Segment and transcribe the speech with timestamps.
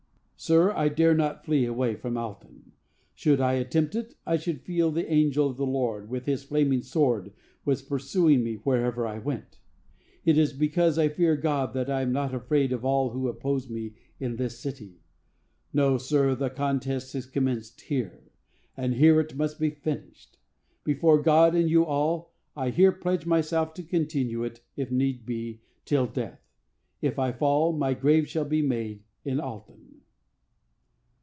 [0.43, 2.71] Sir, I dare not flee away from Alton.
[3.13, 6.43] Should I attempt it, I should feel that the angel of the Lord, with his
[6.43, 7.31] flaming sword,
[7.63, 9.59] was pursuing me wherever I went.
[10.25, 13.69] It is because I fear God that I am not afraid of all who oppose
[13.69, 15.03] me in this city.
[15.73, 18.23] No, sir, the contest has commenced here;
[18.75, 20.39] and here it must be finished.
[20.83, 25.61] Before God and you all, I here pledge myself to continue it, if need be,
[25.85, 26.41] till death.
[26.99, 29.89] If I fall, my grave shall be made in Alton."